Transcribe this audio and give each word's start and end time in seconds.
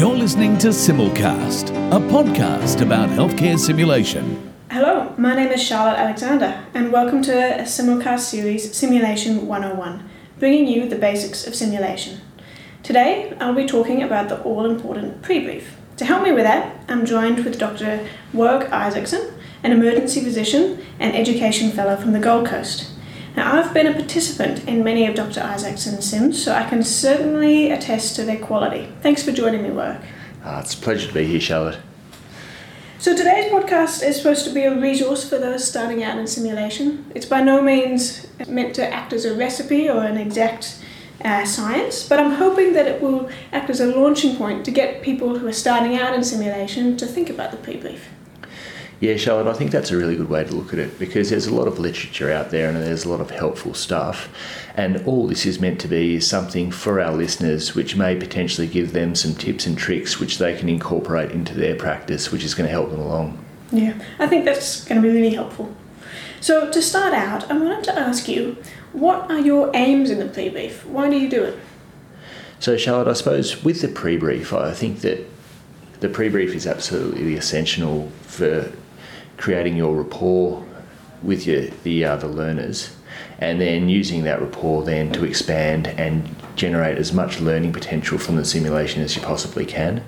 You're 0.00 0.16
listening 0.16 0.56
to 0.60 0.68
Simulcast, 0.68 1.68
a 1.90 2.00
podcast 2.00 2.80
about 2.80 3.10
healthcare 3.10 3.58
simulation. 3.58 4.50
Hello, 4.70 5.12
my 5.18 5.34
name 5.34 5.48
is 5.48 5.62
Charlotte 5.62 5.98
Alexander, 5.98 6.64
and 6.72 6.90
welcome 6.90 7.20
to 7.24 7.60
a 7.60 7.64
simulcast 7.64 8.20
series, 8.20 8.74
Simulation 8.74 9.46
101, 9.46 10.08
bringing 10.38 10.66
you 10.66 10.88
the 10.88 10.96
basics 10.96 11.46
of 11.46 11.54
simulation. 11.54 12.22
Today, 12.82 13.36
I'll 13.40 13.54
be 13.54 13.66
talking 13.66 14.02
about 14.02 14.30
the 14.30 14.40
all 14.40 14.64
important 14.64 15.20
pre 15.20 15.40
brief. 15.40 15.76
To 15.98 16.06
help 16.06 16.22
me 16.22 16.32
with 16.32 16.44
that, 16.44 16.82
I'm 16.88 17.04
joined 17.04 17.44
with 17.44 17.58
Dr. 17.58 18.08
Warwick 18.32 18.72
Isaacson, 18.72 19.34
an 19.62 19.70
emergency 19.70 20.22
physician 20.22 20.82
and 20.98 21.14
education 21.14 21.72
fellow 21.72 21.98
from 21.98 22.12
the 22.12 22.20
Gold 22.20 22.46
Coast. 22.46 22.90
Now, 23.40 23.58
I've 23.58 23.72
been 23.72 23.86
a 23.86 23.94
participant 23.94 24.68
in 24.68 24.84
many 24.84 25.06
of 25.06 25.14
Dr. 25.14 25.40
Isaacson's 25.40 26.04
sims, 26.04 26.44
so 26.44 26.52
I 26.52 26.68
can 26.68 26.82
certainly 26.82 27.70
attest 27.70 28.14
to 28.16 28.22
their 28.22 28.38
quality. 28.38 28.92
Thanks 29.00 29.22
for 29.22 29.32
joining 29.32 29.62
me, 29.62 29.70
Warwick. 29.70 30.02
Uh, 30.44 30.60
it's 30.62 30.74
a 30.74 30.76
pleasure 30.76 31.08
to 31.08 31.14
be 31.14 31.24
here, 31.24 31.40
Charlotte. 31.40 31.78
So, 32.98 33.16
today's 33.16 33.50
podcast 33.50 34.06
is 34.06 34.18
supposed 34.18 34.44
to 34.44 34.52
be 34.52 34.64
a 34.64 34.78
resource 34.78 35.26
for 35.26 35.38
those 35.38 35.66
starting 35.66 36.02
out 36.02 36.18
in 36.18 36.26
simulation. 36.26 37.10
It's 37.14 37.24
by 37.24 37.40
no 37.40 37.62
means 37.62 38.26
meant 38.46 38.74
to 38.74 38.86
act 38.86 39.14
as 39.14 39.24
a 39.24 39.34
recipe 39.34 39.88
or 39.88 40.04
an 40.04 40.18
exact 40.18 40.78
uh, 41.24 41.46
science, 41.46 42.06
but 42.06 42.20
I'm 42.20 42.32
hoping 42.32 42.74
that 42.74 42.86
it 42.86 43.00
will 43.00 43.30
act 43.54 43.70
as 43.70 43.80
a 43.80 43.86
launching 43.86 44.36
point 44.36 44.66
to 44.66 44.70
get 44.70 45.00
people 45.00 45.38
who 45.38 45.46
are 45.46 45.54
starting 45.54 45.96
out 45.96 46.12
in 46.14 46.22
simulation 46.24 46.98
to 46.98 47.06
think 47.06 47.30
about 47.30 47.52
the 47.52 47.56
pre 47.56 47.78
brief. 47.78 48.10
Yeah, 49.00 49.16
Charlotte, 49.16 49.46
I 49.50 49.54
think 49.54 49.70
that's 49.70 49.90
a 49.90 49.96
really 49.96 50.14
good 50.14 50.28
way 50.28 50.44
to 50.44 50.54
look 50.54 50.74
at 50.74 50.78
it 50.78 50.98
because 50.98 51.30
there's 51.30 51.46
a 51.46 51.54
lot 51.54 51.66
of 51.66 51.78
literature 51.78 52.30
out 52.30 52.50
there 52.50 52.68
and 52.68 52.76
there's 52.76 53.06
a 53.06 53.08
lot 53.08 53.22
of 53.22 53.30
helpful 53.30 53.72
stuff. 53.72 54.28
And 54.76 55.02
all 55.06 55.26
this 55.26 55.46
is 55.46 55.58
meant 55.58 55.80
to 55.80 55.88
be 55.88 56.16
is 56.16 56.28
something 56.28 56.70
for 56.70 57.00
our 57.00 57.12
listeners 57.12 57.74
which 57.74 57.96
may 57.96 58.14
potentially 58.14 58.66
give 58.66 58.92
them 58.92 59.14
some 59.14 59.34
tips 59.34 59.66
and 59.66 59.78
tricks 59.78 60.20
which 60.20 60.36
they 60.36 60.54
can 60.54 60.68
incorporate 60.68 61.30
into 61.30 61.54
their 61.54 61.74
practice, 61.76 62.30
which 62.30 62.44
is 62.44 62.54
going 62.54 62.66
to 62.66 62.70
help 62.70 62.90
them 62.90 63.00
along. 63.00 63.42
Yeah, 63.72 63.98
I 64.18 64.26
think 64.26 64.44
that's 64.44 64.84
going 64.84 65.00
to 65.00 65.08
be 65.08 65.14
really 65.14 65.34
helpful. 65.34 65.74
So, 66.42 66.70
to 66.70 66.82
start 66.82 67.14
out, 67.14 67.50
I 67.50 67.56
wanted 67.56 67.84
to 67.84 67.98
ask 67.98 68.28
you 68.28 68.58
what 68.92 69.30
are 69.30 69.38
your 69.38 69.70
aims 69.74 70.10
in 70.10 70.18
the 70.18 70.26
pre 70.26 70.50
brief? 70.50 70.84
Why 70.84 71.08
do 71.08 71.18
you 71.18 71.30
do 71.30 71.42
it? 71.44 71.58
So, 72.58 72.76
Charlotte, 72.76 73.08
I 73.08 73.14
suppose 73.14 73.64
with 73.64 73.80
the 73.80 73.88
pre 73.88 74.18
brief, 74.18 74.52
I 74.52 74.74
think 74.74 75.00
that 75.00 75.26
the 76.00 76.08
pre 76.08 76.28
brief 76.28 76.54
is 76.54 76.66
absolutely 76.66 77.36
essential 77.36 78.10
for 78.22 78.72
creating 79.40 79.76
your 79.76 79.96
rapport 79.96 80.62
with 81.22 81.46
your, 81.46 81.62
the 81.82 82.04
other 82.04 82.28
learners 82.28 82.94
and 83.38 83.60
then 83.60 83.88
using 83.88 84.22
that 84.24 84.40
rapport 84.40 84.84
then 84.84 85.10
to 85.12 85.24
expand 85.24 85.86
and 85.86 86.36
generate 86.56 86.98
as 86.98 87.12
much 87.12 87.40
learning 87.40 87.72
potential 87.72 88.18
from 88.18 88.36
the 88.36 88.44
simulation 88.44 89.02
as 89.02 89.16
you 89.16 89.22
possibly 89.22 89.64
can. 89.64 90.04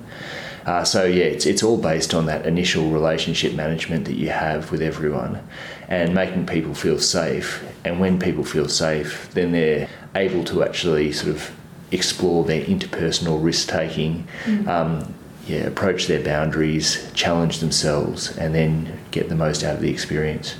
Uh, 0.66 0.84
so 0.84 1.04
yeah, 1.04 1.24
it's, 1.24 1.46
it's 1.46 1.62
all 1.62 1.78
based 1.78 2.14
on 2.14 2.26
that 2.26 2.46
initial 2.46 2.90
relationship 2.90 3.54
management 3.54 4.04
that 4.04 4.14
you 4.14 4.28
have 4.28 4.70
with 4.70 4.82
everyone 4.82 5.42
and 5.88 6.14
making 6.14 6.46
people 6.46 6.74
feel 6.74 6.98
safe. 6.98 7.64
And 7.84 7.98
when 7.98 8.18
people 8.18 8.44
feel 8.44 8.68
safe, 8.68 9.30
then 9.32 9.52
they're 9.52 9.88
able 10.14 10.44
to 10.44 10.62
actually 10.62 11.10
sort 11.12 11.34
of 11.34 11.50
explore 11.90 12.44
their 12.44 12.62
interpersonal 12.64 13.42
risk 13.42 13.68
taking, 13.68 14.26
mm. 14.44 14.68
um, 14.68 15.14
yeah, 15.46 15.64
approach 15.64 16.06
their 16.06 16.22
boundaries, 16.22 17.10
challenge 17.14 17.58
themselves, 17.58 18.36
and 18.36 18.54
then 18.54 18.98
get 19.10 19.28
the 19.28 19.34
most 19.34 19.64
out 19.64 19.74
of 19.74 19.80
the 19.80 19.90
experience. 19.90 20.56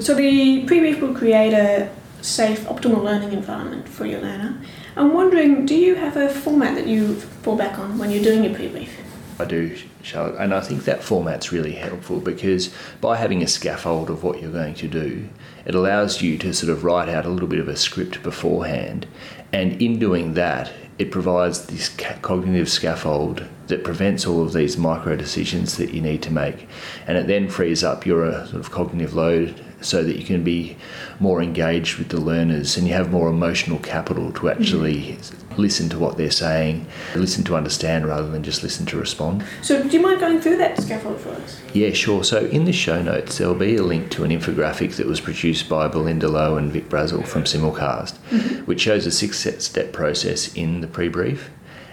So 0.00 0.14
the 0.14 0.66
pre-brief 0.66 1.00
will 1.00 1.14
create 1.14 1.52
a 1.52 1.90
safe, 2.20 2.64
optimal 2.64 3.02
learning 3.02 3.32
environment 3.32 3.88
for 3.88 4.04
your 4.04 4.20
learner. 4.20 4.60
I'm 4.96 5.14
wondering, 5.14 5.64
do 5.64 5.74
you 5.74 5.94
have 5.94 6.16
a 6.16 6.28
format 6.28 6.74
that 6.74 6.86
you 6.86 7.14
fall 7.16 7.56
back 7.56 7.78
on 7.78 7.98
when 7.98 8.10
you're 8.10 8.22
doing 8.22 8.44
your 8.44 8.54
pre-brief? 8.54 8.90
I 9.38 9.44
do, 9.44 9.76
Charlotte, 10.02 10.40
and 10.40 10.54
I 10.54 10.60
think 10.60 10.84
that 10.84 11.02
format's 11.02 11.52
really 11.52 11.74
helpful 11.74 12.20
because 12.20 12.74
by 13.02 13.16
having 13.16 13.42
a 13.42 13.46
scaffold 13.46 14.08
of 14.08 14.24
what 14.24 14.40
you're 14.40 14.50
going 14.50 14.74
to 14.76 14.88
do, 14.88 15.28
it 15.66 15.74
allows 15.74 16.22
you 16.22 16.38
to 16.38 16.54
sort 16.54 16.72
of 16.72 16.84
write 16.84 17.10
out 17.10 17.26
a 17.26 17.28
little 17.28 17.48
bit 17.48 17.58
of 17.58 17.68
a 17.68 17.76
script 17.76 18.22
beforehand, 18.22 19.06
and 19.52 19.80
in 19.80 19.98
doing 19.98 20.34
that, 20.34 20.72
it 20.98 21.10
provides 21.10 21.66
this 21.66 21.88
cognitive 22.22 22.68
scaffold 22.68 23.44
that 23.66 23.84
prevents 23.84 24.26
all 24.26 24.42
of 24.42 24.52
these 24.52 24.78
micro 24.78 25.16
decisions 25.16 25.76
that 25.76 25.92
you 25.92 26.00
need 26.00 26.22
to 26.22 26.32
make. 26.32 26.68
And 27.06 27.18
it 27.18 27.26
then 27.26 27.48
frees 27.48 27.84
up 27.84 28.06
your 28.06 28.24
uh, 28.24 28.46
sort 28.46 28.60
of 28.60 28.70
cognitive 28.70 29.14
load 29.14 29.62
so 29.80 30.02
that 30.02 30.16
you 30.16 30.24
can 30.24 30.42
be 30.42 30.76
more 31.20 31.42
engaged 31.42 31.98
with 31.98 32.08
the 32.08 32.20
learners 32.20 32.76
and 32.76 32.86
you 32.86 32.94
have 32.94 33.10
more 33.10 33.28
emotional 33.28 33.78
capital 33.78 34.32
to 34.32 34.48
actually 34.48 35.00
mm-hmm. 35.02 35.45
Listen 35.56 35.88
to 35.90 35.98
what 35.98 36.16
they're 36.16 36.30
saying, 36.30 36.86
listen 37.14 37.44
to 37.44 37.56
understand 37.56 38.06
rather 38.06 38.28
than 38.28 38.42
just 38.42 38.62
listen 38.62 38.86
to 38.86 38.98
respond. 38.98 39.44
So, 39.62 39.82
do 39.82 39.88
you 39.88 40.00
mind 40.00 40.20
going 40.20 40.40
through 40.40 40.58
that 40.58 40.80
scaffold 40.80 41.20
for 41.20 41.30
us? 41.30 41.60
Yeah, 41.72 41.90
sure. 41.92 42.24
So, 42.24 42.46
in 42.46 42.64
the 42.64 42.72
show 42.72 43.02
notes, 43.02 43.38
there'll 43.38 43.54
be 43.54 43.76
a 43.76 43.82
link 43.82 44.10
to 44.12 44.24
an 44.24 44.30
infographic 44.30 44.96
that 44.96 45.06
was 45.06 45.20
produced 45.20 45.68
by 45.68 45.88
Belinda 45.88 46.28
Lowe 46.28 46.56
and 46.56 46.72
Vic 46.72 46.88
Brazil 46.88 47.22
from 47.22 47.44
Simulcast, 47.44 48.18
mm-hmm. 48.30 48.64
which 48.64 48.80
shows 48.80 49.06
a 49.06 49.10
six 49.10 49.38
step 49.38 49.92
process 49.92 50.54
in 50.54 50.80
the 50.80 50.86
pre 50.86 51.08
brief 51.08 51.50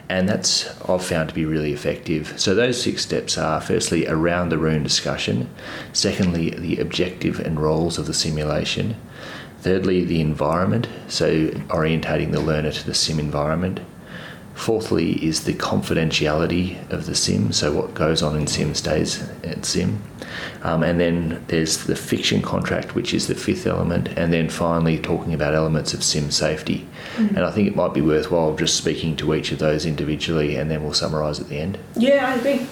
and 0.09 0.27
that's 0.27 0.69
I've 0.87 1.03
found 1.03 1.29
to 1.29 1.35
be 1.35 1.45
really 1.45 1.73
effective. 1.73 2.39
So 2.39 2.53
those 2.53 2.81
six 2.81 3.01
steps 3.01 3.37
are 3.37 3.61
firstly 3.61 4.07
around 4.07 4.49
the 4.49 4.57
room 4.57 4.83
discussion, 4.83 5.49
secondly 5.93 6.51
the 6.51 6.79
objective 6.79 7.39
and 7.39 7.59
roles 7.59 7.97
of 7.97 8.05
the 8.05 8.13
simulation, 8.13 8.95
thirdly 9.63 10.03
the 10.03 10.19
environment, 10.19 10.87
so 11.07 11.47
orientating 11.69 12.31
the 12.31 12.41
learner 12.41 12.71
to 12.71 12.85
the 12.85 12.93
sim 12.93 13.17
environment. 13.17 13.79
Fourthly 14.53 15.13
is 15.25 15.45
the 15.45 15.53
confidentiality 15.53 16.77
of 16.91 17.05
the 17.07 17.15
sim, 17.15 17.51
so 17.53 17.71
what 17.71 17.95
goes 17.95 18.21
on 18.21 18.35
in 18.35 18.45
sim 18.45 18.75
stays 18.75 19.23
at 19.43 19.65
sim. 19.65 20.03
Um, 20.61 20.83
and 20.83 20.99
then 20.99 21.43
there's 21.47 21.85
the 21.85 21.95
fiction 21.95 22.41
contract, 22.41 22.93
which 22.93 23.13
is 23.13 23.27
the 23.27 23.35
fifth 23.35 23.65
element, 23.65 24.09
and 24.09 24.31
then 24.31 24.49
finally 24.49 24.99
talking 24.99 25.33
about 25.33 25.55
elements 25.55 25.93
of 25.93 26.03
sim 26.03 26.29
safety. 26.29 26.85
Mm-hmm. 27.15 27.35
And 27.35 27.45
I 27.45 27.51
think 27.51 27.67
it 27.67 27.75
might 27.75 27.93
be 27.93 28.01
worthwhile 28.01 28.55
just 28.55 28.75
speaking 28.75 29.15
to 29.17 29.33
each 29.33 29.51
of 29.51 29.59
those 29.59 29.85
individually, 29.85 30.55
and 30.57 30.69
then 30.69 30.83
we'll 30.83 30.93
summarise 30.93 31.39
at 31.39 31.47
the 31.47 31.57
end. 31.57 31.79
Yeah, 31.95 32.27
I 32.27 32.35
agree. 32.35 32.67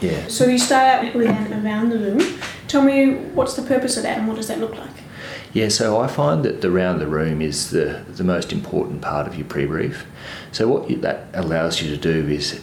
Yeah. 0.00 0.26
So 0.28 0.46
you 0.46 0.58
start 0.58 1.06
out 1.06 1.14
with 1.14 1.28
an 1.28 1.64
around 1.64 1.90
the 1.90 1.98
room. 1.98 2.40
Tell 2.66 2.82
me 2.82 3.14
what's 3.34 3.54
the 3.54 3.62
purpose 3.62 3.96
of 3.96 4.02
that, 4.02 4.18
and 4.18 4.28
what 4.28 4.36
does 4.36 4.48
that 4.48 4.58
look 4.58 4.76
like? 4.76 5.07
Yeah, 5.52 5.68
so 5.68 6.00
I 6.00 6.06
find 6.06 6.44
that 6.44 6.60
the 6.60 6.70
round 6.70 7.00
the 7.00 7.06
room 7.06 7.40
is 7.40 7.70
the, 7.70 8.04
the 8.08 8.24
most 8.24 8.52
important 8.52 9.02
part 9.02 9.26
of 9.26 9.36
your 9.36 9.46
pre 9.46 9.66
brief. 9.66 10.06
So, 10.52 10.68
what 10.68 10.90
you, 10.90 10.96
that 10.98 11.26
allows 11.34 11.82
you 11.82 11.90
to 11.90 11.96
do 11.96 12.28
is 12.28 12.60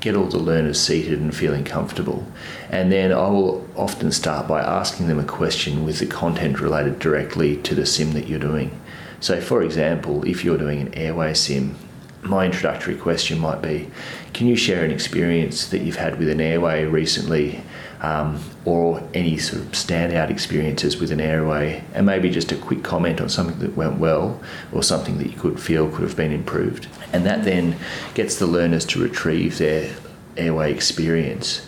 get 0.00 0.14
all 0.14 0.26
the 0.26 0.38
learners 0.38 0.80
seated 0.80 1.20
and 1.20 1.34
feeling 1.34 1.64
comfortable. 1.64 2.26
And 2.70 2.92
then 2.92 3.12
I 3.12 3.28
will 3.28 3.68
often 3.76 4.12
start 4.12 4.46
by 4.46 4.60
asking 4.60 5.08
them 5.08 5.18
a 5.18 5.24
question 5.24 5.84
with 5.84 5.98
the 5.98 6.06
content 6.06 6.60
related 6.60 6.98
directly 6.98 7.56
to 7.58 7.74
the 7.74 7.84
sim 7.84 8.12
that 8.12 8.28
you're 8.28 8.38
doing. 8.38 8.78
So, 9.20 9.40
for 9.40 9.62
example, 9.62 10.24
if 10.24 10.44
you're 10.44 10.58
doing 10.58 10.80
an 10.80 10.94
airway 10.94 11.34
sim, 11.34 11.76
my 12.22 12.46
introductory 12.46 12.96
question 12.96 13.38
might 13.38 13.62
be 13.62 13.90
Can 14.32 14.46
you 14.46 14.56
share 14.56 14.84
an 14.84 14.90
experience 14.90 15.68
that 15.68 15.82
you've 15.82 15.96
had 15.96 16.18
with 16.18 16.28
an 16.28 16.40
airway 16.40 16.84
recently, 16.84 17.62
um, 18.00 18.42
or 18.64 19.02
any 19.14 19.38
sort 19.38 19.62
of 19.62 19.68
standout 19.72 20.30
experiences 20.30 20.98
with 20.98 21.10
an 21.10 21.20
airway, 21.20 21.84
and 21.94 22.06
maybe 22.06 22.30
just 22.30 22.52
a 22.52 22.56
quick 22.56 22.82
comment 22.82 23.20
on 23.20 23.28
something 23.28 23.58
that 23.60 23.76
went 23.76 23.98
well 23.98 24.40
or 24.72 24.82
something 24.82 25.18
that 25.18 25.28
you 25.28 25.38
could 25.38 25.60
feel 25.60 25.88
could 25.90 26.02
have 26.02 26.16
been 26.16 26.32
improved? 26.32 26.88
And 27.12 27.24
that 27.26 27.44
then 27.44 27.76
gets 28.14 28.36
the 28.36 28.46
learners 28.46 28.84
to 28.86 29.02
retrieve 29.02 29.58
their 29.58 29.94
airway 30.36 30.72
experience 30.72 31.67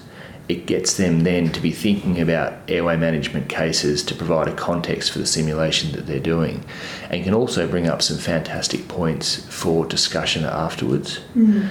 it 0.51 0.67
gets 0.67 0.97
them 0.97 1.21
then 1.21 1.53
to 1.53 1.61
be 1.61 1.71
thinking 1.71 2.21
about 2.21 2.53
airway 2.69 2.97
management 2.97 3.49
cases 3.49 4.03
to 4.03 4.17
provide 4.17 4.49
a 4.49 4.55
context 4.57 5.13
for 5.13 5.21
the 5.21 5.27
simulation 5.27 5.93
that 5.93 6.09
they're 6.09 6.19
doing 6.19 6.65
and 7.09 7.23
can 7.23 7.33
also 7.33 7.69
bring 7.69 7.87
up 7.87 8.03
some 8.03 8.19
fantastic 8.19 8.89
points 8.89 9.47
for 9.47 9.87
discussion 9.87 10.45
afterwards. 10.45 11.21
Mm. 11.37 11.71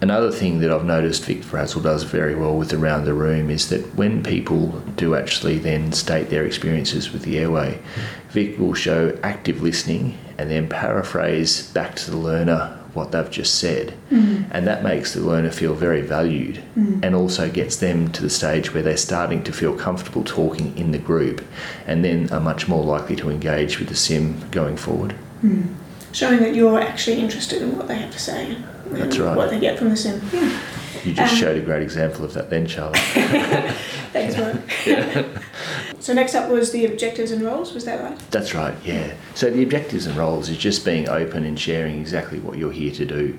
Another 0.00 0.32
thing 0.32 0.58
that 0.58 0.70
I've 0.72 0.84
noticed 0.84 1.26
Vic 1.26 1.48
Brazil 1.48 1.80
does 1.80 2.02
very 2.02 2.34
well 2.34 2.56
with 2.56 2.72
Around 2.72 3.04
the 3.04 3.14
Room 3.14 3.50
is 3.50 3.68
that 3.68 3.94
when 3.94 4.24
people 4.24 4.80
do 4.96 5.14
actually 5.14 5.58
then 5.58 5.92
state 5.92 6.28
their 6.28 6.44
experiences 6.44 7.12
with 7.12 7.22
the 7.22 7.38
airway, 7.38 7.80
Vic 8.30 8.58
will 8.58 8.74
show 8.74 9.16
active 9.22 9.62
listening 9.62 10.18
and 10.38 10.50
then 10.50 10.68
paraphrase 10.68 11.70
back 11.70 11.94
to 11.96 12.10
the 12.10 12.16
learner 12.16 12.77
what 12.94 13.12
they've 13.12 13.30
just 13.30 13.56
said. 13.56 13.94
Mm. 14.10 14.48
And 14.50 14.66
that 14.66 14.82
makes 14.82 15.14
the 15.14 15.20
learner 15.20 15.50
feel 15.50 15.74
very 15.74 16.00
valued 16.00 16.62
mm. 16.76 17.04
and 17.04 17.14
also 17.14 17.50
gets 17.50 17.76
them 17.76 18.10
to 18.12 18.22
the 18.22 18.30
stage 18.30 18.72
where 18.72 18.82
they're 18.82 18.96
starting 18.96 19.42
to 19.44 19.52
feel 19.52 19.76
comfortable 19.76 20.24
talking 20.24 20.76
in 20.76 20.92
the 20.92 20.98
group 20.98 21.44
and 21.86 22.04
then 22.04 22.30
are 22.30 22.40
much 22.40 22.68
more 22.68 22.84
likely 22.84 23.16
to 23.16 23.30
engage 23.30 23.78
with 23.78 23.88
the 23.88 23.96
sim 23.96 24.48
going 24.50 24.76
forward. 24.76 25.14
Mm. 25.42 25.74
Showing 26.12 26.40
that 26.40 26.54
you're 26.54 26.80
actually 26.80 27.20
interested 27.20 27.62
in 27.62 27.76
what 27.76 27.88
they 27.88 27.96
have 27.96 28.12
to 28.12 28.18
say. 28.18 28.56
That's 28.86 29.18
right. 29.18 29.36
What 29.36 29.50
they 29.50 29.60
get 29.60 29.78
from 29.78 29.90
the 29.90 29.96
sim. 29.96 30.20
Yeah. 30.32 30.58
You 31.04 31.12
just 31.12 31.34
um, 31.34 31.38
showed 31.38 31.56
a 31.56 31.60
great 31.60 31.82
example 31.82 32.24
of 32.24 32.32
that 32.34 32.50
then, 32.50 32.66
Charlotte. 32.66 32.96
Thanks, 34.12 34.36
Mark. 34.36 34.56
So 36.00 36.12
next 36.12 36.34
up 36.34 36.50
was 36.50 36.70
the 36.70 36.86
objectives 36.86 37.30
and 37.32 37.42
roles, 37.42 37.74
was 37.74 37.84
that 37.84 38.02
right? 38.02 38.18
That's 38.30 38.54
right, 38.54 38.74
yeah. 38.84 39.14
So 39.34 39.50
the 39.50 39.62
objectives 39.62 40.06
and 40.06 40.16
roles 40.16 40.48
is 40.48 40.56
just 40.56 40.84
being 40.84 41.08
open 41.08 41.44
and 41.44 41.58
sharing 41.58 42.00
exactly 42.00 42.38
what 42.38 42.56
you're 42.56 42.72
here 42.72 42.92
to 42.92 43.04
do. 43.04 43.38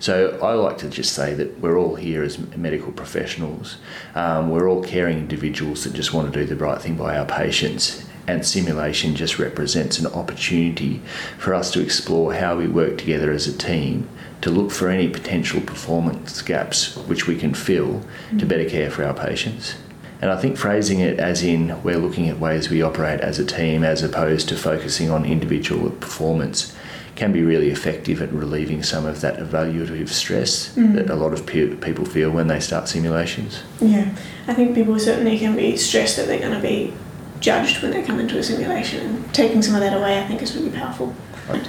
So 0.00 0.38
I 0.42 0.54
like 0.54 0.78
to 0.78 0.88
just 0.88 1.12
say 1.12 1.34
that 1.34 1.60
we're 1.60 1.78
all 1.78 1.94
here 1.94 2.22
as 2.22 2.38
medical 2.56 2.92
professionals. 2.92 3.76
Um, 4.14 4.50
we're 4.50 4.68
all 4.68 4.82
caring 4.82 5.18
individuals 5.18 5.84
that 5.84 5.92
just 5.92 6.12
want 6.12 6.32
to 6.32 6.40
do 6.40 6.46
the 6.46 6.56
right 6.56 6.80
thing 6.80 6.96
by 6.96 7.16
our 7.16 7.26
patients. 7.26 8.04
And 8.26 8.46
simulation 8.46 9.14
just 9.14 9.38
represents 9.38 9.98
an 9.98 10.06
opportunity 10.06 11.02
for 11.38 11.54
us 11.54 11.70
to 11.72 11.82
explore 11.82 12.34
how 12.34 12.56
we 12.56 12.68
work 12.68 12.98
together 12.98 13.32
as 13.32 13.46
a 13.46 13.56
team 13.56 14.08
to 14.40 14.50
look 14.50 14.70
for 14.70 14.88
any 14.88 15.08
potential 15.08 15.60
performance 15.60 16.40
gaps 16.42 16.96
which 16.96 17.26
we 17.26 17.36
can 17.36 17.54
fill 17.54 18.02
to 18.38 18.46
better 18.46 18.68
care 18.68 18.90
for 18.90 19.04
our 19.04 19.14
patients. 19.14 19.74
And 20.20 20.30
I 20.30 20.36
think 20.36 20.56
phrasing 20.56 21.00
it 21.00 21.18
as 21.18 21.42
in 21.42 21.82
we're 21.82 21.98
looking 21.98 22.28
at 22.28 22.38
ways 22.38 22.68
we 22.68 22.82
operate 22.82 23.20
as 23.20 23.38
a 23.38 23.44
team 23.44 23.82
as 23.82 24.02
opposed 24.02 24.48
to 24.50 24.56
focusing 24.56 25.10
on 25.10 25.24
individual 25.24 25.90
performance 25.90 26.76
can 27.16 27.32
be 27.32 27.42
really 27.42 27.70
effective 27.70 28.22
at 28.22 28.32
relieving 28.32 28.82
some 28.82 29.04
of 29.04 29.20
that 29.20 29.38
evaluative 29.38 30.08
stress 30.08 30.72
that 30.74 31.10
a 31.10 31.14
lot 31.14 31.32
of 31.32 31.44
pe- 31.44 31.74
people 31.76 32.04
feel 32.04 32.30
when 32.30 32.48
they 32.48 32.60
start 32.60 32.88
simulations. 32.88 33.62
Yeah, 33.80 34.14
I 34.46 34.54
think 34.54 34.74
people 34.74 34.98
certainly 34.98 35.38
can 35.38 35.54
be 35.54 35.76
stressed 35.76 36.16
that 36.16 36.26
they're 36.26 36.38
going 36.38 36.54
to 36.54 36.62
be 36.62 36.94
judged 37.40 37.82
when 37.82 37.90
they 37.90 38.02
come 38.02 38.20
into 38.20 38.38
a 38.38 38.42
simulation, 38.42 39.06
and 39.06 39.34
taking 39.34 39.60
some 39.60 39.74
of 39.74 39.80
that 39.80 39.96
away, 39.96 40.18
I 40.18 40.26
think, 40.26 40.40
is 40.40 40.54
really 40.54 40.70
powerful. 40.70 41.14
Right. 41.48 41.68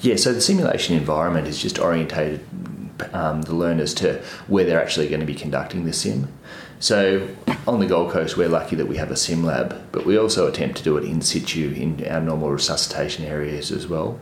Yeah, 0.00 0.16
so 0.16 0.32
the 0.32 0.40
simulation 0.40 0.96
environment 0.96 1.48
is 1.48 1.60
just 1.60 1.78
orientated 1.78 2.46
um, 3.12 3.42
the 3.42 3.54
learners 3.54 3.92
to 3.94 4.22
where 4.46 4.64
they're 4.64 4.80
actually 4.80 5.08
going 5.08 5.20
to 5.20 5.26
be 5.26 5.34
conducting 5.34 5.84
the 5.84 5.92
sim. 5.92 6.28
So 6.80 7.28
on 7.66 7.80
the 7.80 7.86
Gold 7.86 8.12
Coast, 8.12 8.36
we're 8.36 8.48
lucky 8.48 8.76
that 8.76 8.86
we 8.86 8.96
have 8.96 9.10
a 9.10 9.16
sim 9.16 9.44
lab, 9.44 9.80
but 9.90 10.06
we 10.06 10.16
also 10.16 10.46
attempt 10.46 10.78
to 10.78 10.84
do 10.84 10.96
it 10.96 11.04
in 11.04 11.20
situ 11.22 11.72
in 11.72 12.06
our 12.08 12.20
normal 12.20 12.50
resuscitation 12.50 13.24
areas 13.24 13.72
as 13.72 13.88
well. 13.88 14.18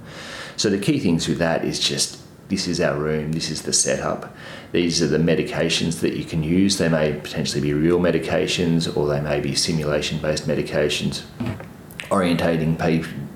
So 0.57 0.71
the 0.71 0.79
key 0.79 0.99
things 0.99 1.29
with 1.29 1.39
that 1.39 1.65
is 1.65 1.79
just 1.79 2.19
this 2.49 2.67
is 2.67 2.81
our 2.81 2.97
room, 2.97 3.33
this 3.33 3.51
is 3.51 3.63
the 3.63 3.73
setup. 3.73 4.35
These 4.73 5.03
are 5.03 5.09
the 5.09 5.19
medications 5.19 6.01
that 6.01 6.15
you 6.15 6.25
can 6.25 6.43
use. 6.43 6.79
They 6.79 6.89
may 6.89 7.13
potentially 7.13 7.61
be 7.61 7.75
real 7.75 7.99
medications 7.99 8.97
or 8.97 9.09
they 9.09 9.21
may 9.21 9.41
be 9.41 9.55
simulation 9.55 10.19
based 10.19 10.47
medications, 10.47 11.25
orientating 12.09 12.79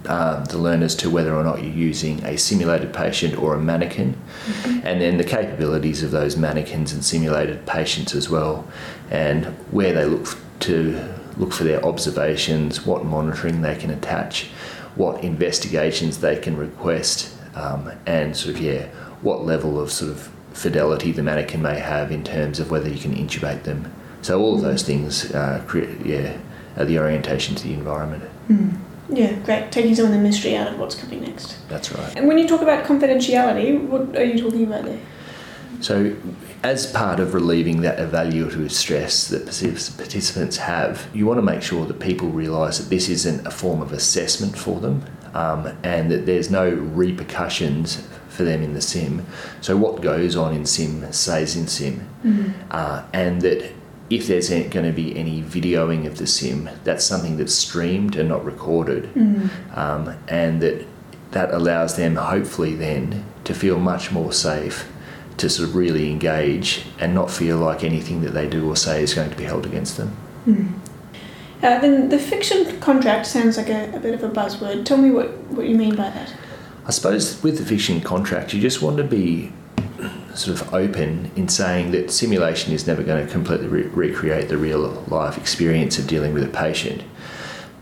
uh, 0.07 0.43
the 0.45 0.59
learners 0.59 0.95
to 0.97 1.11
whether 1.11 1.35
or 1.35 1.45
not 1.45 1.63
you're 1.63 1.73
using 1.73 2.25
a 2.25 2.37
simulated 2.37 2.93
patient 2.93 3.37
or 3.37 3.55
a 3.55 3.59
mannequin, 3.61 4.17
and 4.85 5.01
then 5.01 5.19
the 5.19 5.25
capabilities 5.25 6.03
of 6.03 6.11
those 6.11 6.37
mannequins 6.37 6.93
and 6.93 7.05
simulated 7.05 7.67
patients 7.67 8.15
as 8.15 8.29
well, 8.31 8.67
and 9.11 9.45
where 9.71 9.93
they 9.93 10.05
look 10.05 10.39
to 10.61 11.15
look 11.37 11.53
for 11.53 11.65
their 11.65 11.85
observations, 11.85 12.85
what 12.85 13.05
monitoring 13.05 13.63
they 13.63 13.77
can 13.77 13.91
attach, 13.91 14.49
what 14.95 15.23
investigations 15.23 16.21
they 16.21 16.37
can 16.37 16.57
request, 16.57 17.35
um, 17.55 17.91
and 18.07 18.37
sort 18.37 18.55
of 18.57 18.61
yeah, 18.61 18.87
what 19.23 19.45
level 19.45 19.81
of 19.81 19.91
sort 19.91 20.11
of 20.11 20.31
fidelity 20.53 21.13
the 21.13 21.23
mannequin 21.23 21.63
may 21.63 21.79
have 21.79 22.11
in 22.11 22.25
terms 22.25 22.59
of 22.59 22.71
whether 22.71 22.89
you 22.89 22.99
can 22.99 23.15
intubate 23.15 23.63
them. 23.63 23.93
So 24.23 24.41
all 24.41 24.55
of 24.57 24.63
those 24.63 24.83
things, 24.83 25.31
uh, 25.33 25.63
cre- 25.67 25.85
yeah, 26.05 26.37
are 26.77 26.85
the 26.85 26.99
orientation 26.99 27.55
to 27.55 27.63
the 27.63 27.73
environment. 27.75 28.25
Yeah, 29.13 29.33
great. 29.41 29.73
Taking 29.73 29.95
some 29.95 30.07
of 30.07 30.13
the 30.13 30.19
mystery 30.19 30.57
out 30.57 30.69
of 30.69 30.79
what's 30.79 30.95
coming 30.95 31.23
next. 31.23 31.57
That's 31.69 31.93
right. 31.93 32.17
And 32.17 32.29
when 32.29 32.39
you 32.39 32.47
talk 32.47 32.63
about 32.63 32.85
confidentiality, 32.85 33.81
what 33.87 34.17
are 34.17 34.25
you 34.25 34.41
talking 34.41 34.65
about 34.65 34.85
there? 34.85 35.01
So, 35.81 36.15
as 36.63 36.87
part 36.87 37.21
of 37.21 37.33
relieving 37.33 37.81
that 37.81 37.99
evaluative 37.99 38.71
stress 38.71 39.29
that 39.29 39.47
participants 39.97 40.59
have, 40.59 41.09
you 41.15 41.25
want 41.25 41.39
to 41.39 41.43
make 41.43 41.63
sure 41.63 41.87
that 41.87 41.99
people 41.99 42.29
realise 42.29 42.79
that 42.79 42.91
this 42.91 43.09
isn't 43.09 43.47
a 43.47 43.51
form 43.51 43.81
of 43.81 43.93
assessment 43.93 44.59
for 44.59 44.79
them 44.79 45.03
um, 45.33 45.75
and 45.83 46.11
that 46.11 46.27
there's 46.27 46.51
no 46.51 46.69
repercussions 46.69 48.07
for 48.29 48.45
them 48.45 48.63
in 48.63 48.75
the 48.75 48.83
sim. 48.83 49.27
So, 49.63 49.77
what 49.77 50.03
goes 50.03 50.37
on 50.37 50.55
in 50.55 50.67
sim 50.67 51.11
stays 51.13 51.57
in 51.57 51.67
sim, 51.67 52.07
uh, 52.71 53.05
and 53.15 53.41
that 53.41 53.73
if 54.11 54.27
there's 54.27 54.51
going 54.51 54.87
to 54.87 54.93
be 54.93 55.17
any 55.17 55.41
videoing 55.43 56.07
of 56.07 56.19
the 56.19 56.27
sim, 56.27 56.69
that's 56.85 57.05
something 57.05 57.37
that's 57.37 57.55
streamed 57.55 58.17
and 58.17 58.29
not 58.29 58.45
recorded, 58.45 59.09
um, 59.75 60.15
and 60.29 60.61
that 60.61 60.87
that 61.31 61.55
allows 61.55 61.97
them 61.97 62.17
hopefully 62.17 62.75
then 62.75 63.25
to 63.45 63.55
feel 63.55 63.79
much 63.79 64.11
more 64.11 64.33
safe 64.33 64.91
to 65.37 65.49
sort 65.49 65.69
of 65.69 65.77
really 65.77 66.11
engage 66.11 66.85
and 66.99 67.15
not 67.15 67.31
feel 67.31 67.57
like 67.57 67.85
anything 67.85 68.21
that 68.23 68.31
they 68.31 68.49
do 68.49 68.69
or 68.69 68.77
say 68.77 69.03
is 69.03 69.15
going 69.15 69.31
to 69.31 69.37
be 69.37 69.45
held 69.45 69.65
against 69.65 69.97
them. 69.97 70.17
Uh, 71.63 71.79
then 71.79 72.09
the 72.09 72.19
fiction 72.19 72.81
contract 72.81 73.27
sounds 73.27 73.57
like 73.57 73.69
a, 73.69 73.95
a 73.95 74.01
bit 74.01 74.15
of 74.15 74.23
a 74.25 74.29
buzzword. 74.29 74.85
Tell 74.85 74.97
me 74.97 75.11
what, 75.11 75.31
what 75.51 75.67
you 75.67 75.77
mean 75.77 75.95
by 75.95 76.11
that. 76.11 76.35
I 76.87 76.91
suppose 76.91 77.41
with 77.43 77.59
the 77.59 77.65
fiction 77.65 78.01
contract, 78.01 78.53
you 78.53 78.61
just 78.61 78.83
want 78.83 78.97
to 78.97 79.05
be 79.05 79.53
sort 80.41 80.61
of 80.61 80.75
open 80.75 81.31
in 81.37 81.49
saying 81.49 81.91
that 81.93 82.11
simulation 82.11 82.73
is 82.73 82.87
never 82.87 83.03
going 83.03 83.25
to 83.25 83.33
completely 83.33 83.69
re- 83.69 83.83
recreate 83.83 84.49
the 84.49 84.57
real 84.57 85.05
life 85.09 85.37
experience 85.37 85.99
of 85.99 86.07
dealing 86.07 86.33
with 86.35 86.43
a 86.43 86.49
patient, 86.49 87.03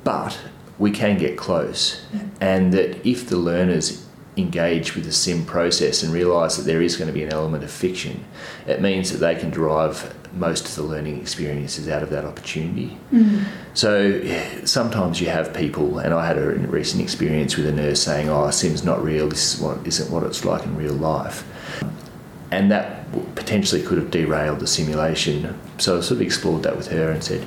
but 0.05 0.39
we 0.79 0.91
can 0.91 1.19
get 1.19 1.37
close, 1.37 2.05
and 2.41 2.73
that 2.73 3.07
if 3.07 3.29
the 3.29 3.37
learners 3.37 4.07
engage 4.37 4.95
with 4.95 5.05
the 5.05 5.13
sim 5.13 5.45
process 5.45 6.03
and 6.03 6.13
realise 6.13 6.57
that 6.57 6.63
there 6.63 6.81
is 6.81 6.97
going 6.97 7.09
to 7.09 7.13
be 7.13 7.25
an 7.25 7.33
element 7.33 7.65
of 7.65 7.71
fiction, 7.71 8.25
it 8.67 8.81
means 8.81 9.11
that 9.11 9.19
they 9.19 9.35
can 9.35 9.51
derive 9.51 10.15
most 10.35 10.69
of 10.69 10.75
the 10.77 10.83
learning 10.83 11.21
experiences 11.21 11.89
out 11.89 12.03
of 12.03 12.11
that 12.11 12.25
opportunity. 12.25 12.97
Mm-hmm. 13.13 13.43
So 13.75 14.65
sometimes 14.65 15.21
you 15.21 15.29
have 15.31 15.53
people, 15.55 15.99
and 15.99 16.15
I 16.15 16.27
had 16.27 16.39
a 16.39 16.51
recent 16.51 17.03
experience 17.03 17.57
with 17.57 17.67
a 17.67 17.73
nurse 17.73 18.01
saying, 18.03 18.29
"Oh, 18.29 18.51
sim's 18.51 18.85
not 18.85 19.03
real. 19.03 19.29
This 19.29 19.55
is 19.55 19.61
what 19.61 19.85
isn't 19.87 20.11
what 20.11 20.23
it's 20.23 20.45
like 20.45 20.65
in 20.65 20.77
real 20.77 20.95
life," 20.95 21.45
and 22.51 22.71
that 22.71 23.05
potentially 23.35 23.83
could 23.83 23.99
have 23.99 24.11
derailed 24.11 24.61
the 24.61 24.67
simulation. 24.67 25.59
So 25.79 25.99
I 25.99 26.01
sort 26.01 26.21
of 26.21 26.23
explored 26.23 26.63
that 26.63 26.77
with 26.77 26.89
her 26.89 27.11
and 27.11 27.23
said, 27.23 27.47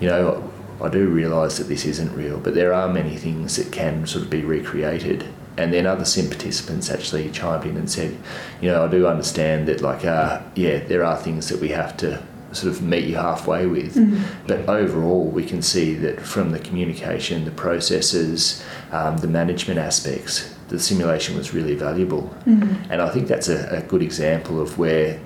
"You 0.00 0.08
know, 0.08 0.50
I 0.80 0.88
do 0.88 1.06
realise 1.08 1.58
that 1.58 1.68
this 1.68 1.84
isn't 1.84 2.16
real, 2.16 2.38
but 2.38 2.54
there 2.54 2.72
are 2.74 2.92
many 2.92 3.16
things 3.16 3.56
that 3.56 3.70
can 3.72 4.06
sort 4.06 4.24
of 4.24 4.30
be 4.30 4.42
recreated." 4.42 5.24
And 5.56 5.72
then 5.72 5.86
other 5.86 6.04
sim 6.04 6.28
participants 6.28 6.90
actually 6.90 7.28
chimed 7.30 7.66
in 7.66 7.76
and 7.76 7.90
said, 7.90 8.16
"You 8.60 8.70
know, 8.70 8.84
I 8.84 8.88
do 8.88 9.06
understand 9.06 9.68
that, 9.68 9.82
like, 9.82 10.04
uh, 10.04 10.40
yeah, 10.54 10.78
there 10.86 11.04
are 11.04 11.16
things 11.16 11.48
that 11.48 11.60
we 11.60 11.68
have 11.68 11.96
to." 11.98 12.20
Sort 12.52 12.72
of 12.72 12.82
meet 12.82 13.04
you 13.04 13.16
halfway 13.16 13.66
with. 13.66 13.94
Mm-hmm. 13.94 14.46
But 14.46 14.68
overall, 14.68 15.24
we 15.24 15.44
can 15.44 15.62
see 15.62 15.94
that 15.94 16.20
from 16.20 16.52
the 16.52 16.58
communication, 16.58 17.44
the 17.44 17.50
processes, 17.50 18.62
um, 18.90 19.18
the 19.18 19.28
management 19.28 19.78
aspects, 19.78 20.54
the 20.68 20.78
simulation 20.78 21.36
was 21.36 21.52
really 21.52 21.74
valuable. 21.74 22.34
Mm-hmm. 22.46 22.92
And 22.92 23.02
I 23.02 23.10
think 23.10 23.28
that's 23.28 23.48
a, 23.48 23.68
a 23.78 23.82
good 23.82 24.02
example 24.02 24.60
of 24.60 24.78
where 24.78 25.20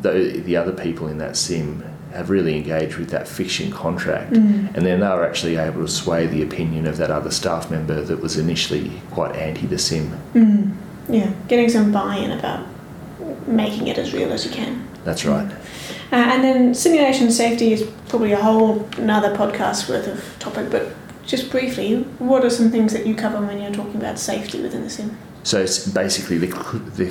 the, 0.00 0.42
the 0.44 0.56
other 0.56 0.72
people 0.72 1.08
in 1.08 1.18
that 1.18 1.36
sim 1.36 1.84
have 2.12 2.30
really 2.30 2.56
engaged 2.56 2.96
with 2.96 3.10
that 3.10 3.26
fiction 3.26 3.72
contract. 3.72 4.32
Mm-hmm. 4.32 4.74
And 4.76 4.86
then 4.86 5.00
they 5.00 5.08
were 5.08 5.26
actually 5.26 5.56
able 5.56 5.82
to 5.82 5.88
sway 5.88 6.26
the 6.26 6.42
opinion 6.42 6.86
of 6.86 6.96
that 6.98 7.10
other 7.10 7.30
staff 7.30 7.70
member 7.70 8.02
that 8.02 8.20
was 8.20 8.38
initially 8.38 8.92
quite 9.10 9.34
anti 9.34 9.66
the 9.66 9.78
sim. 9.78 10.76
Yeah, 11.08 11.32
getting 11.48 11.68
some 11.68 11.92
buy-in 11.92 12.30
about 12.30 12.66
making 13.46 13.88
it 13.88 13.98
as 13.98 14.14
real 14.14 14.32
as 14.32 14.44
you 14.46 14.52
can. 14.52 14.88
That's 15.04 15.24
right. 15.24 15.50
Uh, 16.14 16.18
and 16.32 16.44
then 16.44 16.72
simulation 16.72 17.28
safety 17.28 17.72
is 17.72 17.82
probably 18.08 18.30
a 18.30 18.40
whole 18.40 18.88
another 18.98 19.36
podcast 19.36 19.88
worth 19.88 20.06
of 20.06 20.38
topic, 20.38 20.70
but 20.70 20.94
just 21.26 21.50
briefly, 21.50 22.04
what 22.20 22.44
are 22.44 22.50
some 22.50 22.70
things 22.70 22.92
that 22.92 23.04
you 23.04 23.16
cover 23.16 23.44
when 23.44 23.60
you're 23.60 23.72
talking 23.72 23.96
about 23.96 24.16
safety 24.16 24.62
within 24.62 24.84
the 24.84 24.90
sim? 24.90 25.18
So 25.42 25.60
it's 25.60 25.88
basically, 25.88 26.38
the, 26.38 26.46
the, 26.94 27.06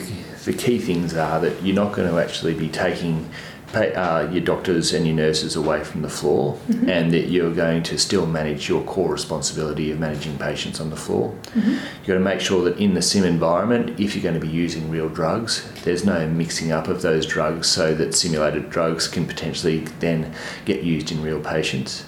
the 0.46 0.54
key 0.54 0.80
things 0.80 1.16
are 1.16 1.42
that 1.42 1.62
you're 1.62 1.76
not 1.76 1.92
going 1.92 2.10
to 2.10 2.18
actually 2.18 2.54
be 2.54 2.70
taking 2.70 3.30
uh, 3.74 4.30
your 4.32 4.44
doctors 4.44 4.94
and 4.94 5.06
your 5.06 5.16
nurses 5.16 5.56
away 5.56 5.84
from 5.84 6.02
the 6.02 6.10
floor, 6.10 6.54
mm-hmm. 6.68 6.90
and 6.90 7.12
that 7.12 7.30
you're 7.30 7.54
going 7.54 7.84
to 7.84 7.98
still 7.98 8.26
manage 8.26 8.70
your 8.70 8.84
core 8.84 9.12
responsibility 9.12 9.92
of 9.92 10.00
managing 10.00 10.38
patients 10.38 10.80
on 10.80 10.90
the 10.90 10.96
floor. 10.96 11.32
Mm-hmm. 11.56 11.72
You've 11.72 12.08
got 12.08 12.14
to 12.14 12.20
make 12.20 12.40
sure 12.40 12.64
that 12.66 12.78
in 12.78 12.94
the 12.94 13.02
sim 13.02 13.24
environment, 13.24 14.00
if 14.00 14.16
you're 14.16 14.24
going 14.24 14.40
to 14.40 14.46
be 14.46 14.52
using 14.52 14.90
real 14.90 15.10
drugs, 15.10 15.68
there's 15.84 16.06
no 16.06 16.28
mixing 16.28 16.72
up 16.72 16.88
of 16.88 17.02
those 17.02 17.26
drugs 17.26 17.68
so 17.68 17.94
that 17.96 18.14
simulated 18.14 18.70
drugs 18.70 19.08
can 19.08 19.26
potentially 19.26 19.80
then 20.00 20.34
get 20.66 20.84
used 20.84 21.12
in 21.12 21.22
real 21.22 21.42
patients. 21.42 22.06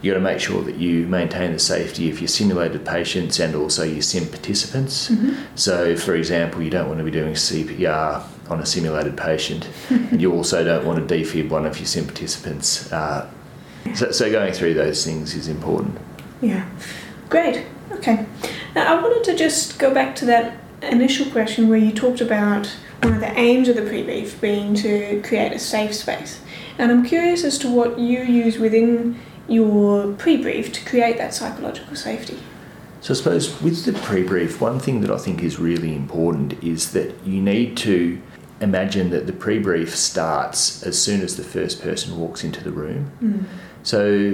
You've 0.00 0.14
got 0.14 0.18
to 0.18 0.24
make 0.24 0.40
sure 0.40 0.62
that 0.62 0.76
you 0.76 1.06
maintain 1.06 1.52
the 1.52 1.60
safety 1.60 2.10
of 2.10 2.20
your 2.20 2.26
simulated 2.26 2.84
patients 2.84 3.38
and 3.38 3.54
also 3.54 3.84
your 3.84 4.02
sim 4.02 4.26
participants. 4.26 5.10
Mm-hmm. 5.10 5.54
So, 5.54 5.94
for 5.94 6.16
example, 6.16 6.60
you 6.60 6.70
don't 6.70 6.88
want 6.88 6.98
to 6.98 7.04
be 7.04 7.12
doing 7.12 7.34
CPR 7.34 8.24
on 8.48 8.60
a 8.60 8.66
simulated 8.66 9.16
patient, 9.16 9.68
and 9.90 10.20
you 10.20 10.32
also 10.32 10.64
don't 10.64 10.84
want 10.84 11.06
to 11.06 11.14
defib 11.14 11.48
one 11.48 11.66
of 11.66 11.78
your 11.78 11.86
sim 11.86 12.04
participants. 12.06 12.92
Uh, 12.92 13.30
so, 13.94 14.10
so, 14.12 14.30
going 14.30 14.52
through 14.52 14.74
those 14.74 15.04
things 15.04 15.34
is 15.34 15.48
important. 15.48 15.98
Yeah, 16.40 16.68
great. 17.28 17.66
Okay. 17.92 18.26
Now, 18.74 18.96
I 18.96 19.02
wanted 19.02 19.24
to 19.24 19.36
just 19.36 19.78
go 19.78 19.92
back 19.92 20.14
to 20.16 20.24
that 20.26 20.56
initial 20.82 21.30
question 21.30 21.68
where 21.68 21.78
you 21.78 21.92
talked 21.92 22.20
about 22.20 22.66
one 23.02 23.14
of 23.14 23.20
the 23.20 23.38
aims 23.38 23.68
of 23.68 23.76
the 23.76 23.82
pre-brief 23.82 24.40
being 24.40 24.74
to 24.76 25.20
create 25.22 25.52
a 25.52 25.58
safe 25.58 25.94
space. 25.94 26.40
And 26.78 26.90
I'm 26.90 27.04
curious 27.04 27.44
as 27.44 27.58
to 27.58 27.68
what 27.68 27.98
you 27.98 28.22
use 28.22 28.58
within 28.58 29.18
your 29.48 30.12
pre-brief 30.14 30.72
to 30.72 30.84
create 30.84 31.18
that 31.18 31.34
psychological 31.34 31.96
safety? 31.96 32.38
So 33.00 33.14
I 33.14 33.16
suppose 33.16 33.60
with 33.60 33.84
the 33.84 33.92
pre-brief, 33.92 34.60
one 34.60 34.78
thing 34.78 35.00
that 35.00 35.10
I 35.10 35.18
think 35.18 35.42
is 35.42 35.58
really 35.58 35.94
important 35.94 36.62
is 36.62 36.92
that 36.92 37.14
you 37.26 37.42
need 37.42 37.76
to 37.78 38.20
imagine 38.62 39.10
that 39.10 39.26
the 39.26 39.32
pre-brief 39.32 39.94
starts 39.94 40.82
as 40.82 41.00
soon 41.00 41.20
as 41.20 41.36
the 41.36 41.44
first 41.44 41.82
person 41.82 42.18
walks 42.18 42.44
into 42.44 42.62
the 42.62 42.70
room. 42.70 43.10
Mm. 43.20 43.44
So 43.82 44.32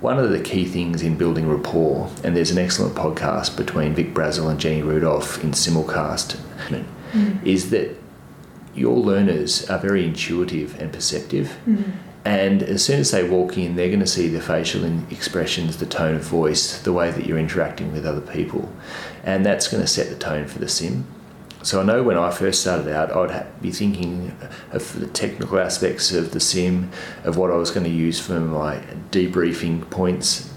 one 0.00 0.18
of 0.18 0.30
the 0.30 0.40
key 0.40 0.64
things 0.64 1.02
in 1.02 1.16
building 1.16 1.48
rapport, 1.48 2.10
and 2.24 2.36
there's 2.36 2.50
an 2.50 2.58
excellent 2.58 2.94
podcast 2.94 3.56
between 3.56 3.94
Vic 3.94 4.12
Brazil 4.12 4.48
and 4.48 4.58
Jenny 4.58 4.82
Rudolph 4.82 5.42
in 5.44 5.52
simulcast, 5.52 6.36
Mm. 7.14 7.46
is 7.46 7.70
that 7.70 7.96
your 8.74 8.96
learners 8.96 9.68
are 9.70 9.78
very 9.78 10.04
intuitive 10.04 10.80
and 10.80 10.92
perceptive. 10.92 11.56
Mm. 11.68 11.92
And 12.24 12.62
as 12.62 12.82
soon 12.82 12.98
as 12.98 13.10
they 13.10 13.22
walk 13.22 13.56
in, 13.58 13.76
they're 13.76 13.88
going 13.88 14.00
to 14.00 14.06
see 14.06 14.28
the 14.28 14.40
facial 14.40 14.84
expressions, 15.10 15.76
the 15.76 15.86
tone 15.86 16.16
of 16.16 16.22
voice, 16.22 16.78
the 16.80 16.92
way 16.92 17.10
that 17.10 17.26
you're 17.26 17.38
interacting 17.38 17.92
with 17.92 18.06
other 18.06 18.22
people. 18.22 18.72
And 19.22 19.44
that's 19.44 19.68
going 19.68 19.82
to 19.82 19.86
set 19.86 20.08
the 20.08 20.16
tone 20.16 20.46
for 20.46 20.58
the 20.58 20.68
sim. 20.68 21.06
So 21.64 21.80
I 21.80 21.82
know 21.82 22.02
when 22.02 22.18
I 22.18 22.30
first 22.30 22.60
started 22.60 22.94
out, 22.94 23.10
I'd 23.16 23.30
ha- 23.30 23.46
be 23.62 23.70
thinking 23.70 24.36
of 24.70 25.00
the 25.00 25.06
technical 25.06 25.58
aspects 25.58 26.12
of 26.12 26.32
the 26.32 26.38
sim, 26.38 26.90
of 27.24 27.38
what 27.38 27.50
I 27.50 27.54
was 27.54 27.70
going 27.70 27.84
to 27.84 27.90
use 27.90 28.20
for 28.20 28.38
my 28.38 28.80
debriefing 29.10 29.88
points, 29.88 30.52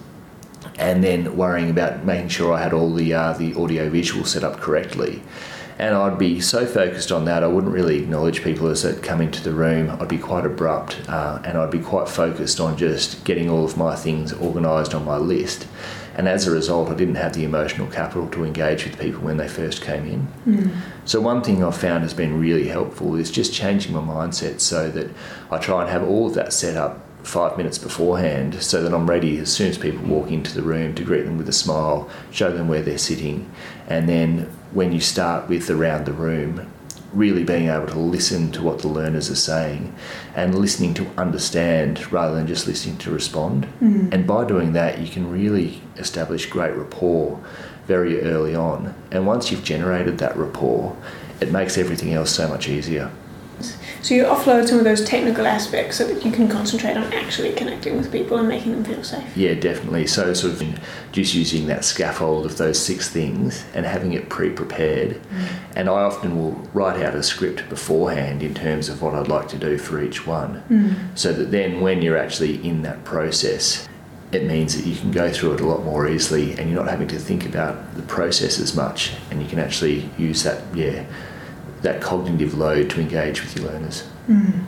and 0.78 1.02
then 1.02 1.38
worrying 1.38 1.70
about 1.70 2.04
making 2.04 2.28
sure 2.28 2.54
I 2.54 2.62
had 2.62 2.74
all 2.74 2.94
the 2.94 3.14
uh, 3.14 3.32
the 3.32 3.56
audio 3.56 3.90
visual 3.90 4.26
set 4.26 4.44
up 4.44 4.58
correctly. 4.58 5.24
And 5.80 5.96
I'd 5.96 6.20
be 6.20 6.42
so 6.42 6.66
focused 6.66 7.12
on 7.12 7.24
that, 7.26 7.42
I 7.42 7.48
wouldn't 7.48 7.72
really 7.72 8.00
acknowledge 8.00 8.44
people 8.44 8.68
as 8.68 8.82
they 8.82 8.94
come 9.00 9.22
into 9.22 9.42
the 9.42 9.54
room. 9.54 9.90
I'd 10.02 10.10
be 10.10 10.18
quite 10.18 10.46
abrupt, 10.46 11.00
uh, 11.08 11.40
and 11.46 11.58
I'd 11.58 11.72
be 11.72 11.80
quite 11.80 12.10
focused 12.10 12.60
on 12.60 12.76
just 12.78 13.24
getting 13.24 13.50
all 13.50 13.64
of 13.64 13.78
my 13.78 13.96
things 13.96 14.34
organised 14.34 14.94
on 14.94 15.06
my 15.06 15.18
list. 15.18 15.68
And 16.18 16.28
as 16.28 16.48
a 16.48 16.52
result, 16.52 16.90
I 16.90 16.96
didn't 16.96 17.16
have 17.16 17.34
the 17.34 17.44
emotional 17.44 17.88
capital 17.88 18.28
to 18.30 18.44
engage 18.44 18.86
with 18.86 19.00
people 19.00 19.22
when 19.22 19.38
they 19.38 19.48
first 19.48 19.84
came 19.84 20.06
in. 20.08 20.28
Mm. 20.48 20.76
So 21.06 21.22
one 21.22 21.44
thing 21.44 21.64
I've 21.64 21.78
found 21.78 22.02
has 22.02 22.16
been 22.16 22.40
really 22.40 22.68
helpful 22.68 23.16
is 23.16 23.30
just 23.30 23.54
changing 23.54 23.94
my 23.94 24.02
mindset 24.02 24.60
so 24.60 24.90
that 24.90 25.12
I 25.52 25.60
try 25.60 25.82
and 25.82 25.92
have 25.92 26.04
all 26.04 26.28
of 26.28 26.34
that 26.34 26.54
set 26.54 26.76
up 26.76 27.04
five 27.24 27.58
minutes 27.58 27.78
beforehand 27.78 28.62
so 28.64 28.82
that 28.82 28.94
I'm 28.94 29.08
ready 29.08 29.38
as 29.38 29.52
soon 29.52 29.70
as 29.70 29.78
people 29.78 30.04
walk 30.06 30.32
into 30.32 30.54
the 30.54 30.62
room 30.64 30.96
to 30.96 31.04
greet 31.04 31.24
them 31.26 31.38
with 31.38 31.48
a 31.50 31.54
smile, 31.54 32.10
show 32.32 32.52
them 32.52 32.68
where 32.68 32.82
they're 32.82 32.98
sitting, 32.98 33.52
and 33.88 34.10
then 34.10 34.50
when 34.72 34.92
you 34.92 35.02
start 35.02 35.48
with 35.48 35.70
around 35.70 36.06
the 36.06 36.14
room, 36.14 36.72
really 37.14 37.44
being 37.44 37.70
able 37.70 37.88
to 37.88 38.00
listen 38.00 38.52
to 38.52 38.62
what 38.62 38.80
the 38.80 38.88
learners 38.88 39.30
are 39.30 39.36
saying 39.36 39.94
and 40.36 40.56
listening 40.56 40.94
to 40.94 41.08
understand 41.18 42.12
rather 42.12 42.36
than 42.36 42.48
just 42.48 42.68
listening 42.68 42.98
to 42.98 43.12
respond. 43.12 43.68
Mm. 43.82 44.14
And 44.14 44.28
by 44.28 44.46
doing 44.46 44.74
that, 44.74 45.00
you 45.00 45.08
can 45.08 45.32
really 45.32 45.82
establish 45.96 46.50
great 46.50 46.76
rapport 46.76 47.40
very 47.86 48.22
early 48.22 48.54
on. 48.54 48.94
And 49.12 49.26
once 49.26 49.52
you've 49.52 49.64
generated 49.64 50.18
that 50.18 50.36
rapport, 50.36 50.96
it 51.40 51.52
makes 51.52 51.78
everything 51.78 52.14
else 52.14 52.32
so 52.32 52.48
much 52.48 52.68
easier. 52.68 53.12
So 54.08 54.14
you 54.14 54.24
offload 54.24 54.70
some 54.70 54.78
of 54.78 54.86
those 54.86 55.04
technical 55.04 55.46
aspects 55.46 55.98
so 55.98 56.08
that 56.08 56.24
you 56.24 56.32
can 56.32 56.48
concentrate 56.48 56.96
on 56.96 57.12
actually 57.12 57.52
connecting 57.52 57.98
with 57.98 58.10
people 58.10 58.38
and 58.38 58.48
making 58.48 58.72
them 58.72 58.86
feel 58.86 59.04
safe. 59.04 59.36
Yeah, 59.36 59.54
definitely. 59.54 60.08
So, 60.08 60.34
sort 60.34 60.54
of 60.54 60.80
just 61.12 61.36
using 61.36 61.68
that 61.68 61.84
scaffold 61.84 62.46
of 62.46 62.58
those 62.58 62.82
six 62.82 63.10
things 63.10 63.66
and 63.74 63.86
having 63.86 64.14
it 64.14 64.30
pre 64.30 64.50
prepared. 64.50 65.20
And 65.76 65.90
I 65.90 66.04
often 66.04 66.38
will 66.38 66.54
write 66.74 67.04
out 67.04 67.16
a 67.16 67.22
script 67.22 67.68
beforehand 67.68 68.44
in 68.44 68.54
terms 68.54 68.88
of 68.88 69.02
what 69.02 69.14
I'd 69.14 69.28
like 69.28 69.50
to 69.50 69.58
do 69.58 69.78
for 69.78 70.02
each 70.02 70.26
one. 70.26 70.64
Mm. 70.70 71.18
So 71.20 71.34
that 71.34 71.52
then 71.52 71.82
when 71.82 72.02
you're 72.02 72.18
actually 72.18 72.66
in 72.66 72.84
that 72.84 73.04
process, 73.04 73.90
it 74.32 74.46
means 74.46 74.74
that 74.78 74.88
you 74.88 74.96
can 74.96 75.12
go 75.12 75.34
through 75.34 75.56
it 75.56 75.60
a 75.60 75.66
lot 75.66 75.84
more 75.84 76.08
easily 76.08 76.58
and 76.58 76.70
you're 76.70 76.82
not 76.82 76.90
having 76.90 77.10
to 77.10 77.20
think 77.20 77.46
about 77.46 77.96
the 77.96 78.04
process 78.04 78.58
as 78.58 78.74
much 78.74 79.12
and 79.32 79.44
you 79.44 79.50
can 79.50 79.60
actually 79.60 80.10
use 80.18 80.44
that, 80.44 80.64
yeah, 80.74 81.06
that 81.82 82.02
cognitive 82.02 82.58
load 82.58 82.90
to 82.92 83.02
engage 83.02 83.42
with 83.42 83.56
your 83.56 83.72
learners. 83.72 84.08
Mm. 84.28 84.64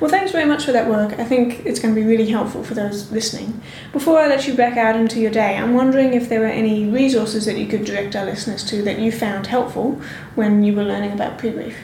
Well, 0.00 0.10
thanks 0.10 0.32
very 0.32 0.44
much 0.44 0.64
for 0.64 0.72
that 0.72 0.88
Warwick. 0.88 1.18
I 1.18 1.24
think 1.24 1.64
it's 1.64 1.78
going 1.78 1.94
to 1.94 2.00
be 2.00 2.06
really 2.06 2.28
helpful 2.28 2.62
for 2.62 2.74
those 2.74 3.10
listening. 3.10 3.60
Before 3.92 4.18
I 4.18 4.26
let 4.26 4.46
you 4.46 4.54
back 4.54 4.76
out 4.76 4.96
into 4.96 5.20
your 5.20 5.30
day, 5.30 5.56
I'm 5.56 5.74
wondering 5.74 6.12
if 6.12 6.28
there 6.28 6.40
were 6.40 6.46
any 6.46 6.86
resources 6.86 7.46
that 7.46 7.56
you 7.56 7.66
could 7.66 7.84
direct 7.84 8.16
our 8.16 8.24
listeners 8.24 8.64
to 8.64 8.82
that 8.82 8.98
you 8.98 9.12
found 9.12 9.46
helpful 9.46 10.00
when 10.34 10.62
you 10.62 10.74
were 10.74 10.84
learning 10.84 11.12
about 11.12 11.38
pre-brief. 11.38 11.76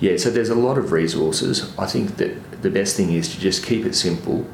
Yeah, 0.00 0.16
so 0.16 0.30
there's 0.30 0.48
a 0.48 0.56
lot 0.56 0.78
of 0.78 0.90
resources. 0.92 1.72
I 1.78 1.86
think 1.86 2.16
that 2.16 2.62
the 2.62 2.70
best 2.70 2.96
thing 2.96 3.12
is 3.12 3.32
to 3.34 3.40
just 3.40 3.64
keep 3.64 3.86
it 3.86 3.94
simple 3.94 4.46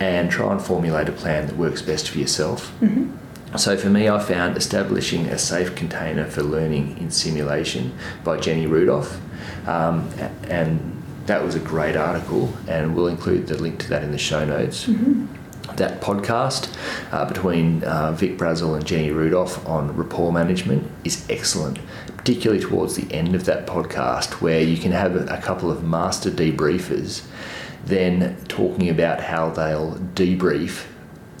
and 0.00 0.30
try 0.30 0.52
and 0.52 0.60
formulate 0.60 1.08
a 1.08 1.12
plan 1.12 1.46
that 1.46 1.56
works 1.56 1.82
best 1.82 2.08
for 2.08 2.18
yourself. 2.18 2.72
Mm-hmm. 2.80 3.16
So 3.56 3.76
for 3.76 3.88
me, 3.88 4.08
I 4.08 4.18
found 4.18 4.56
establishing 4.56 5.26
a 5.26 5.38
safe 5.38 5.74
container 5.74 6.26
for 6.26 6.42
learning 6.42 6.98
in 6.98 7.10
simulation 7.10 7.96
by 8.22 8.38
Jenny 8.38 8.66
Rudolph, 8.66 9.20
um, 9.66 10.10
and 10.48 11.02
that 11.26 11.42
was 11.42 11.54
a 11.54 11.60
great 11.60 11.96
article, 11.96 12.52
and 12.66 12.94
we'll 12.94 13.08
include 13.08 13.46
the 13.46 13.56
link 13.56 13.80
to 13.80 13.88
that 13.88 14.02
in 14.02 14.12
the 14.12 14.18
show 14.18 14.44
notes. 14.44 14.86
Mm-hmm. 14.86 15.26
That 15.76 16.00
podcast 16.00 16.74
uh, 17.12 17.24
between 17.24 17.84
uh, 17.84 18.12
Vic 18.12 18.36
Brazil 18.36 18.74
and 18.74 18.86
Jenny 18.86 19.10
Rudolph 19.10 19.66
on 19.66 19.96
rapport 19.96 20.32
management 20.32 20.90
is 21.04 21.26
excellent, 21.30 21.78
particularly 22.16 22.62
towards 22.62 22.96
the 22.96 23.12
end 23.14 23.34
of 23.34 23.44
that 23.46 23.66
podcast, 23.66 24.40
where 24.40 24.60
you 24.60 24.76
can 24.76 24.92
have 24.92 25.16
a, 25.16 25.24
a 25.26 25.40
couple 25.40 25.70
of 25.70 25.82
master 25.82 26.30
debriefers 26.30 27.22
then 27.84 28.36
talking 28.48 28.88
about 28.88 29.20
how 29.20 29.50
they'll 29.50 29.94
debrief 30.14 30.84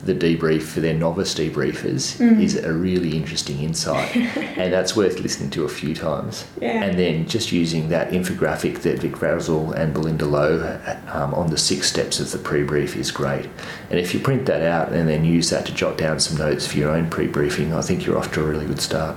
the 0.04 0.14
debrief 0.14 0.62
for 0.62 0.80
their 0.80 0.94
novice 0.94 1.34
debriefers 1.34 2.16
Mm. 2.18 2.40
is 2.42 2.54
a 2.56 2.72
really 2.72 3.16
interesting 3.16 3.60
insight, 3.60 4.14
and 4.56 4.72
that's 4.72 4.94
worth 4.94 5.18
listening 5.20 5.50
to 5.50 5.64
a 5.64 5.68
few 5.68 5.94
times. 5.94 6.44
Yeah. 6.60 6.84
And 6.84 6.98
then 6.98 7.26
just 7.26 7.50
using 7.50 7.88
that 7.88 8.10
infographic 8.12 8.78
that 8.82 9.00
Vic 9.00 9.18
Brazil 9.18 9.72
and 9.72 9.92
Belinda 9.92 10.24
Lowe 10.24 10.78
um, 11.12 11.34
on 11.34 11.50
the 11.50 11.58
six 11.58 11.88
steps 11.88 12.20
of 12.20 12.30
the 12.30 12.38
pre-brief 12.38 12.96
is 12.96 13.10
great. 13.10 13.48
And 13.90 13.98
if 13.98 14.14
you 14.14 14.20
print 14.20 14.46
that 14.46 14.62
out 14.62 14.92
and 14.92 15.08
then 15.08 15.24
use 15.24 15.50
that 15.50 15.66
to 15.66 15.74
jot 15.74 15.98
down 15.98 16.20
some 16.20 16.36
notes 16.38 16.66
for 16.66 16.78
your 16.78 16.90
own 16.90 17.10
pre-briefing, 17.10 17.72
I 17.74 17.80
think 17.82 18.06
you're 18.06 18.18
off 18.18 18.32
to 18.34 18.40
a 18.40 18.44
really 18.46 18.66
good 18.66 18.80
start. 18.80 19.16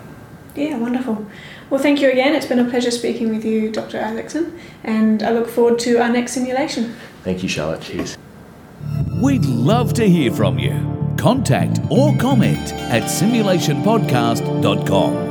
Yeah, 0.55 0.77
wonderful. 0.77 1.25
Well, 1.69 1.79
thank 1.81 2.01
you 2.01 2.09
again. 2.11 2.35
It's 2.35 2.45
been 2.47 2.59
a 2.59 2.69
pleasure 2.69 2.91
speaking 2.91 3.29
with 3.29 3.45
you, 3.45 3.71
Dr. 3.71 4.01
Isaacson, 4.01 4.59
and 4.83 5.23
I 5.23 5.31
look 5.31 5.47
forward 5.47 5.79
to 5.79 5.97
our 6.01 6.09
next 6.09 6.33
simulation. 6.33 6.95
Thank 7.23 7.43
you, 7.43 7.47
Charlotte. 7.49 7.81
Cheers. 7.81 8.17
We'd 9.21 9.45
love 9.45 9.93
to 9.93 10.09
hear 10.09 10.31
from 10.31 10.57
you. 10.57 11.15
Contact 11.15 11.79
or 11.91 12.17
comment 12.17 12.73
at 12.73 13.03
simulationpodcast.com. 13.03 15.30